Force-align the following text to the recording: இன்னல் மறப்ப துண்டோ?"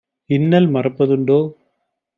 இன்னல் 0.29 0.69
மறப்ப 0.69 1.05
துண்டோ?" 1.05 1.39